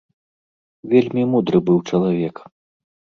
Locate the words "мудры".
1.33-1.57